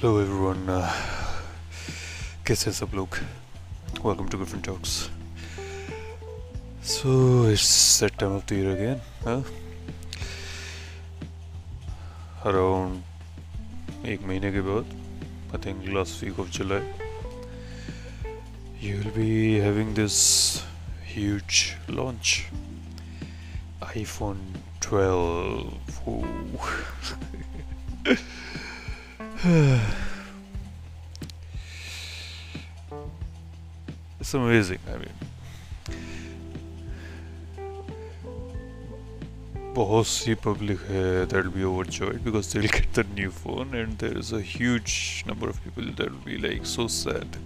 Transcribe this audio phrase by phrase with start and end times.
[0.00, 0.66] Hello everyone
[2.46, 3.16] कैसे हैं सब लोग
[4.04, 4.94] welcome to Griffin Talks
[6.92, 7.12] so
[7.52, 7.68] it's
[8.00, 9.40] that time of the year again huh?
[12.52, 14.94] around एक महीने के बाद
[15.54, 16.80] I think last week of July
[18.80, 19.30] you will be
[19.66, 20.18] having this
[21.14, 21.60] huge
[22.00, 22.34] launch
[23.94, 24.42] iPhone
[24.80, 26.24] 12 Ooh.
[34.20, 34.78] it's amazing.
[34.92, 35.16] I mean,
[39.74, 43.98] बहुत सी public है that will be overjoyed because they'll get the new phone and
[43.98, 47.38] there is a huge number of people that will be like so sad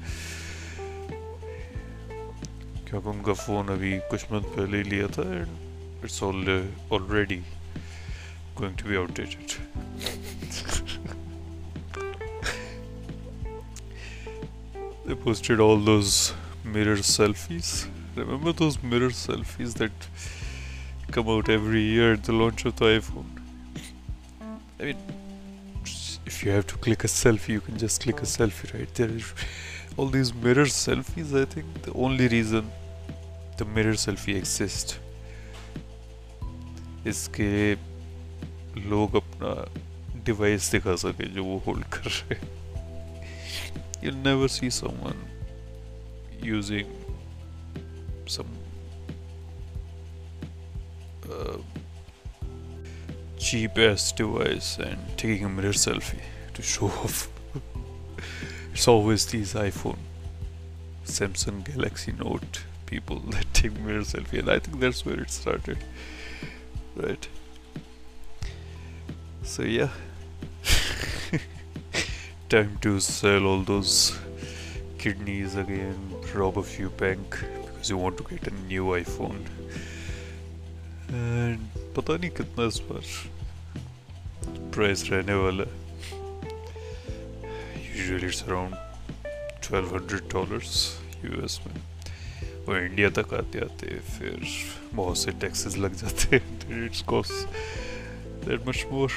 [2.88, 5.50] क्योंकि उनका phone अभी कुछ month पहले ही लिया था and
[6.02, 6.42] it's all
[6.90, 7.42] already
[8.56, 8.96] going to be
[15.05, 17.87] They posted all those mirror selfies.
[18.15, 19.91] Remember those mirror selfies that
[21.11, 23.25] come out every year at the launch of the iPhone?
[24.79, 24.97] I mean,
[26.25, 28.93] if you have to click a selfie, you can just click a selfie, right?
[28.95, 29.31] There is
[29.95, 31.39] all these mirror selfies.
[31.39, 32.71] I think the only reason
[33.57, 34.97] the mirror selfie exists
[37.07, 37.73] इसके
[38.89, 39.51] लोग अपना
[40.25, 42.74] device दिखा सके जो वो hold कर रहे हैं
[44.05, 45.17] you'll never see someone
[46.39, 46.87] using
[48.27, 48.45] some
[51.31, 51.57] uh,
[53.39, 56.21] cheap ass device and taking a mirror selfie
[56.53, 57.27] to show off.
[58.73, 59.97] it's always these iPhone,
[61.05, 65.79] Samsung Galaxy Note people that take mirror selfie, and I think that's where it started.
[66.95, 67.27] Right.
[69.41, 69.89] So, yeah
[72.55, 74.17] time to sell all those
[74.97, 75.97] kidneys again,
[76.33, 79.41] rob a few bank because you want to get a new iPhone.
[81.09, 81.59] And
[81.97, 83.03] पता नहीं कितना इस बार
[84.75, 85.65] price रहने वाला
[87.97, 88.73] usually it's around
[89.67, 90.79] 1200 dollars
[91.25, 91.77] US में।
[92.65, 94.47] और India तक आते आते फिर
[94.93, 97.37] बहुत से टैक्सेस लग जाते हैं। It's cost
[98.47, 99.11] that much more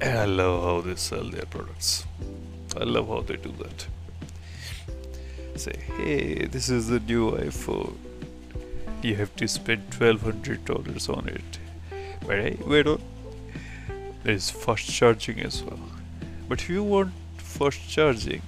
[0.00, 2.06] And I love how they sell their products.
[2.80, 3.86] I love how they do that.
[5.58, 7.96] Say, hey, this is the new iPhone.
[9.02, 11.58] You have to spend $1,200 on it.
[12.24, 13.02] But hey, wait on.
[14.22, 15.80] There is fast charging as well.
[16.48, 18.42] But if you want fast charging,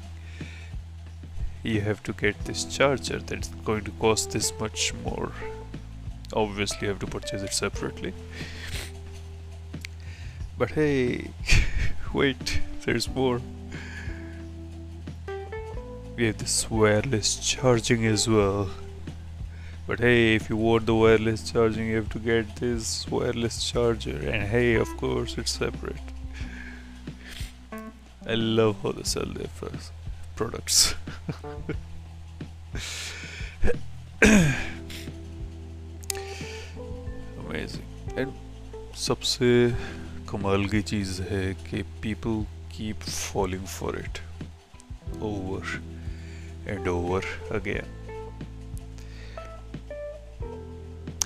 [1.64, 5.32] you have to get this charger that's going to cost this much more.
[6.32, 8.14] Obviously, you have to purchase it separately.
[10.59, 11.31] But hey,
[12.13, 13.41] wait, there's more.
[16.15, 18.69] We have this wireless charging as well.
[19.87, 24.17] But hey, if you want the wireless charging, you have to get this wireless charger.
[24.17, 25.99] And hey, of course, it's separate.
[28.27, 29.49] I love how they sell their
[30.35, 30.95] products.
[37.47, 37.83] Amazing.
[38.17, 38.31] And
[38.95, 39.75] सबसे
[40.30, 44.18] कमाल की चीज़ है कि people keep following for it
[45.22, 45.80] over
[46.68, 47.98] and over again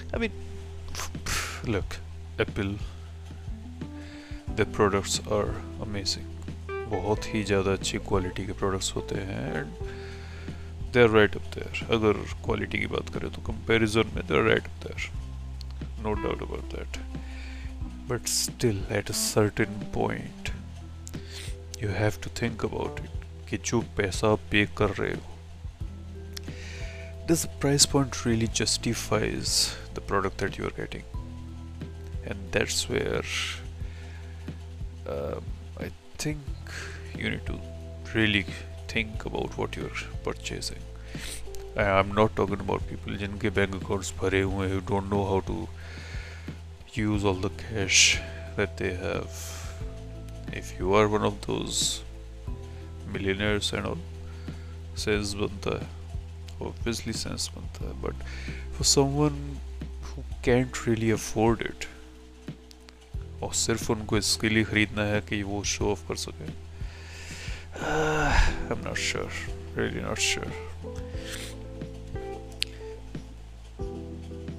[0.07, 0.35] I mean,
[1.67, 1.97] look,
[2.39, 2.75] Apple,
[4.55, 5.49] the products are
[5.83, 6.29] amazing.
[6.91, 9.73] बहुत ही ज़्यादा अच्छी क्वालिटी के प्रोडक्ट्स होते हैं and
[10.95, 14.45] they are right up there अगर क्वालिटी की बात करें तो कंपैरिजन में they are
[14.49, 17.24] right up there no doubt about that
[18.08, 20.52] but still at a certain point
[21.82, 23.16] you have to think about it
[23.50, 25.30] कि जो पैसा पे कर रहे हो
[27.30, 29.56] does the price point really justifies
[29.94, 31.04] the product that you are getting
[32.26, 33.24] and that's where
[35.08, 35.44] um,
[35.80, 36.40] I think
[37.18, 37.60] you need to
[38.14, 38.46] really
[38.88, 40.86] think about what you're purchasing
[41.78, 45.58] I'm not talking about people जिनके bank accounts भरे हुए who don't know how to
[46.94, 48.20] use all the cash
[48.56, 49.32] that they have.
[50.52, 52.02] If you are one of those
[53.14, 53.98] millionaires and all,
[54.96, 55.76] sense banta
[56.62, 58.16] obviously sense banta but
[58.78, 59.38] for someone
[60.08, 61.88] who can't really afford it
[63.42, 66.48] और सिर्फ उनको इसके लिए खरीदना है कि वो show off कर सके
[67.90, 69.32] I am not sure
[69.78, 70.52] really not sure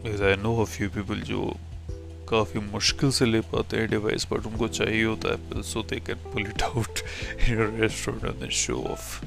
[0.03, 1.43] because I know a few people जो
[2.30, 6.00] काफ़ी मुश्किल से ले पाते हैं डिवाइस बट उनको चाहिए होता है Apple so they
[6.00, 7.00] can pull it out
[7.50, 9.26] in restaurant and show off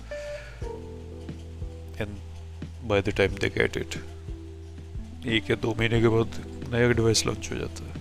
[2.03, 2.17] and
[2.89, 3.95] by the time they get it
[5.27, 6.31] एक या दो महीने के बाद
[6.73, 7.99] नया डिवाइस लॉन्च हो जाता है।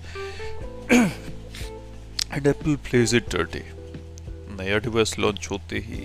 [2.34, 3.62] And Apple plays it dirty
[4.64, 6.02] नया डिवाइस लॉन्च होते ही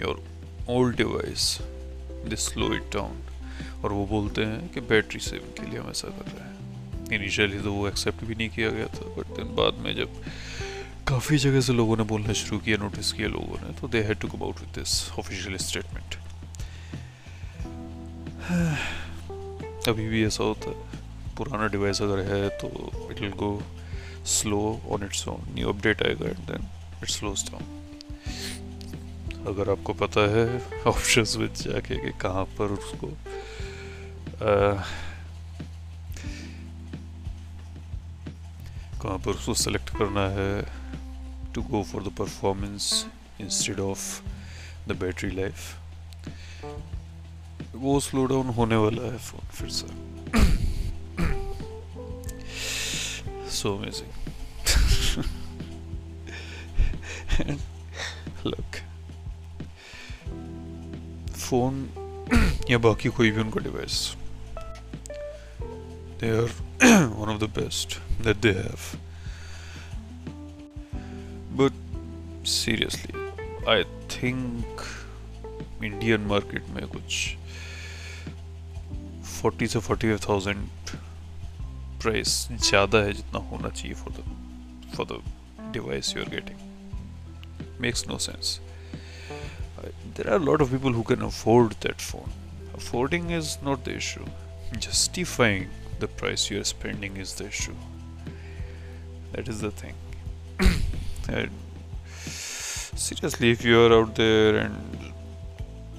[0.00, 0.24] your
[0.68, 1.58] old device
[2.28, 3.22] they slow it down
[3.84, 6.55] और वो बोलते हैं कि बैटरी सेविंग के लिए हम ऐसा कर रहे हैं।
[7.12, 10.22] इनिशियली तो वो एक्सेप्ट भी नहीं किया गया था बट देन बाद में जब
[11.08, 14.18] काफ़ी जगह से लोगों ने बोलना शुरू किया नोटिस किया लोगों ने तो they had
[14.18, 16.14] to come out with this official statement
[19.88, 20.84] अभी भी ऐसा होता है।
[21.36, 23.62] पुराना डिवाइस अगर है तो it will go
[24.24, 26.66] slow on its own new update आएगा and then
[27.02, 27.82] it slows down
[29.46, 33.16] अगर आपको पता है ऑप्शंस में जाके कहाँ पर उसको
[39.06, 40.52] कहाँ पर उसको सेलेक्ट करना है
[41.54, 43.06] to go for the performance
[43.40, 44.22] instead of
[44.88, 45.76] the battery life
[47.74, 49.86] वो स्लो डाउन होने वाला है फ़ोन फिर से।
[53.50, 54.12] सो अमेजिंग
[58.46, 58.70] लुक
[61.36, 61.74] फ़ोन
[62.70, 64.14] या बाकी कोई भी उनका device
[66.20, 68.97] they are one of the best that they have.
[71.57, 71.73] But
[72.43, 73.15] seriously,
[73.67, 74.83] I think
[75.83, 77.35] Indian market में कुछ
[79.41, 80.67] फोर्टी से फोर्टी फाइव थाउजेंड
[82.01, 85.21] प्राइस ज़्यादा है जितना होना चाहिए for the for the
[85.73, 88.59] device you are getting makes no sense
[90.15, 92.33] there are a lot of people who can afford that phone.
[92.79, 94.25] Affording is not the issue.
[94.85, 95.69] Justifying
[96.00, 97.76] the price you are spending is the issue.
[99.32, 99.96] that is the thing.
[102.98, 104.74] Seriously if you are out there and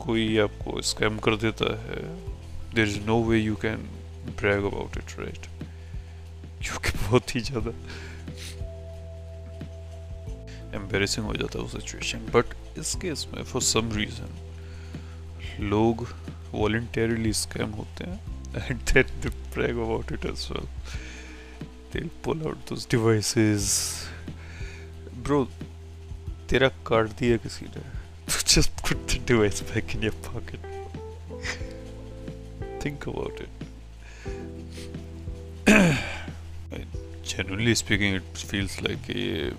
[0.05, 2.01] कोई आपको scam कर देता है
[2.75, 3.89] there is no way you can
[4.39, 5.47] brag about it right
[6.63, 7.71] क्योंकि बहुत ही ज़्यादा
[10.77, 14.31] embarrassing हो जाता है वो सिचुएशन बट इस केस में फॉर सम रीज़न
[15.69, 16.07] लोग
[16.53, 20.67] वॉल्टरली स्कैम होते हैं। And then they brag about it as well
[21.91, 23.67] they'll pull out those devices
[25.27, 25.45] bro
[26.49, 27.83] तेरा काट दिया किसी ने
[28.53, 30.67] just put the device back in your pocket
[32.83, 33.51] think about it
[37.23, 39.51] genuinely speaking it feels like ये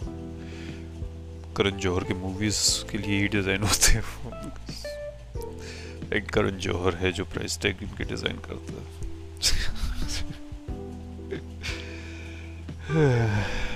[1.56, 2.60] करण जौहर के movies
[2.90, 4.02] के लिए ही design होते हैं
[6.14, 8.98] एक करण जौहर है जो प्राइस टैग इनके डिज़ाइन करता है।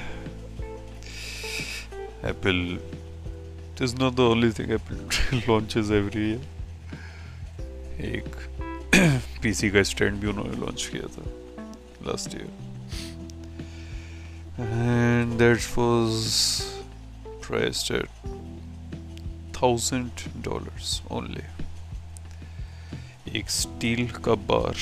[2.25, 2.79] Apple
[3.81, 4.97] is not the only thing Apple
[5.49, 6.41] launches every year.
[8.01, 8.37] एक
[9.43, 11.25] पीसी का स्टैंड भी उन्होंने लॉन्च किया था
[12.07, 12.51] last year
[14.61, 16.13] and that was
[17.47, 18.09] priced at
[19.57, 20.11] thousand
[20.45, 21.45] dollars only
[23.37, 24.75] एक स्टील का बार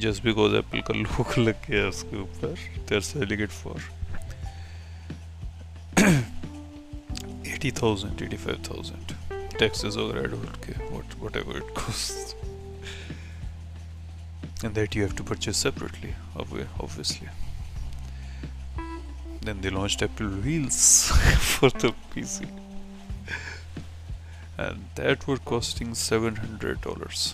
[0.00, 2.54] जस्ट बिकॉज़ एप्पल का लोग लग गया उसके ऊपर
[2.88, 3.82] they're selling it for
[7.54, 12.36] eighty thousand eighty five thousand taxes वगैरह एड होल के what whatever it cost
[14.64, 17.28] and that you have to purchase separately obviously.
[19.42, 22.48] Then they launched apple wheels for the pc
[24.57, 27.33] and that were costing $700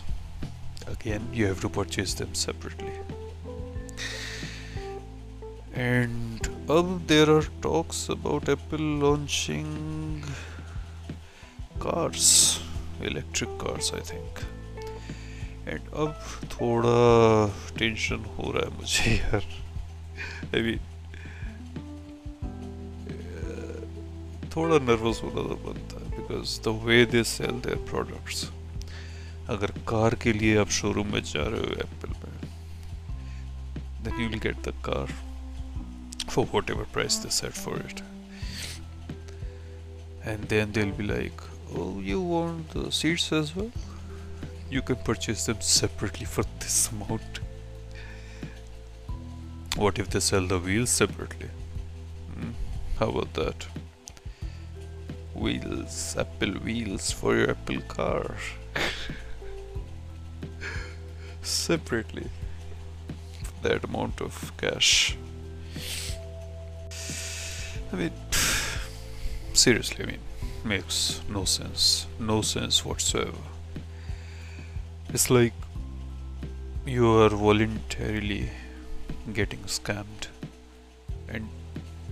[0.88, 2.94] again you have to purchase them separately
[5.74, 10.24] and um, there are talks about apple launching
[11.80, 12.60] cars
[13.02, 14.44] electric cars i think
[15.72, 16.14] and अब
[16.52, 16.98] थोड़ा
[17.78, 19.44] tension हो रहा है मुझे यार
[20.56, 20.80] I mean
[24.56, 28.46] थोड़ा nervous होना तो बनता है because the way they sell their products
[29.56, 32.28] अगर कार के लिए आप शोरूम में जा रहे हो एप्पल में
[34.04, 35.08] then you will get the car
[36.34, 38.02] for whatever price they set for it
[40.24, 41.42] and then they'll be like
[41.76, 43.72] oh you want the seats as well
[44.70, 47.42] you can purchase them separately for this amount
[49.76, 51.50] what if they sell the wheels separately
[52.36, 52.52] hmm?
[53.00, 53.68] how about that
[55.45, 58.37] Wheels apple wheels for your apple car
[61.43, 62.29] separately.
[63.63, 65.17] that amount of cash.
[67.93, 68.11] I mean,
[69.53, 70.25] seriously, I mean,
[70.65, 72.07] makes no sense.
[72.19, 73.45] No sense whatsoever.
[75.11, 75.53] It's like
[76.87, 78.51] you are voluntarily
[79.33, 80.27] getting scammed
[81.29, 81.49] and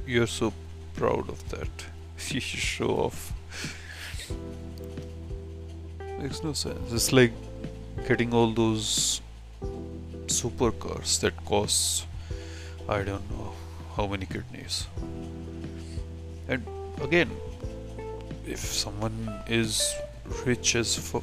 [0.06, 0.52] you're so
[0.94, 1.86] proud of that.
[2.28, 3.32] you show off.
[6.18, 6.92] Makes no sense.
[6.92, 7.32] It's like
[8.06, 9.20] getting all those
[10.26, 12.06] supercars that cost
[12.88, 13.52] I don't know
[13.96, 14.86] how many kidneys.
[16.48, 16.66] And
[17.00, 17.30] again,
[18.46, 19.94] if someone is
[20.44, 21.22] rich as fuck,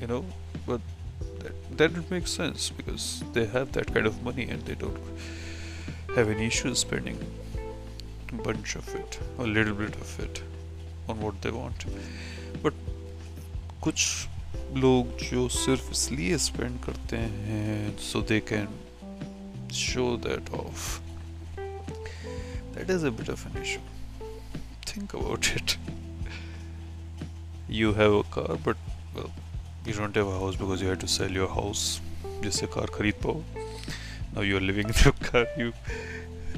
[0.00, 0.24] you know,
[0.66, 0.80] but
[1.38, 4.98] that, that would make sense because they have that kind of money and they don't
[6.16, 7.18] have any issues spending
[8.43, 10.41] bunch of it, a little bit of it
[11.07, 11.85] on what they want.
[12.63, 12.73] But
[13.81, 14.27] कुछ
[14.77, 18.67] लोग जो सिर्फ इसलिए spend करते हैं so they can
[19.75, 20.99] show that off
[22.75, 23.79] that is a bit of an issue
[24.89, 25.77] think about it
[27.79, 29.31] you have a car but well
[29.85, 31.83] you don't have a house because you had to sell your house
[32.43, 33.41] जिससे car खरीद पाओ
[34.35, 35.71] now you are living in your car you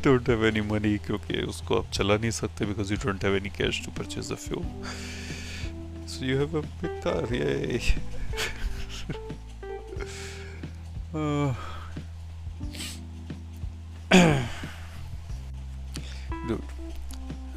[0.03, 3.53] don't have any money क्योंकि उसको आप चला नहीं सकते because you don't have any
[3.59, 4.65] cash to purchase the fuel.
[6.07, 7.81] So you have a big car yay.
[11.15, 11.55] Uh,
[16.49, 16.75] dude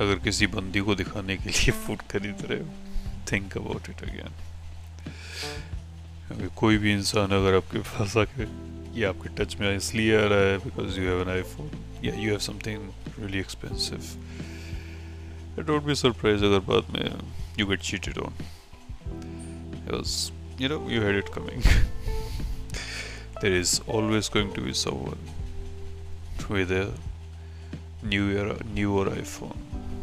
[0.02, 2.68] अगर किसी बंदी को दिखाने के लिए फ़ूड खरीद रहे हो
[3.32, 4.32] थिंक अबाउट इट अगेन
[6.56, 8.44] कोई भी इंसान अगर आपके पास आके
[9.00, 11.70] ये आपके टच में इसलिए आ रहा है because you have an iPhone
[12.05, 14.01] या you have something really expensive
[15.67, 17.07] don't be surprise अगर बाद में
[17.59, 18.33] you get cheated on
[19.75, 20.17] because
[20.59, 21.63] you know you had it coming
[23.41, 25.19] there is always going to be someone
[26.49, 26.93] with a
[28.03, 29.59] newer newer iphone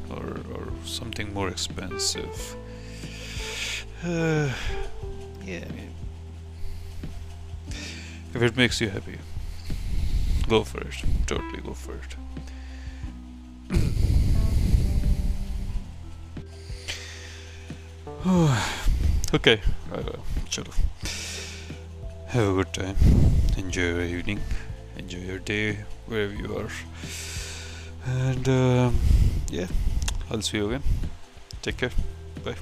[0.10, 2.56] or, or something more expensive
[4.04, 4.50] uh,
[5.46, 5.92] yeah I mean,
[8.34, 9.20] if it makes you happy
[10.49, 12.17] go for it totally go for it
[19.35, 19.61] okay
[19.93, 20.03] uh,
[20.49, 20.73] chalo
[22.37, 22.97] have a good time.
[23.57, 24.41] Enjoy your evening.
[24.99, 26.71] Enjoy your day wherever you are.
[28.05, 29.01] And um,
[29.51, 29.69] yeah.
[30.31, 30.83] I'll see you again.
[31.63, 31.93] Take care.
[32.45, 32.57] Bye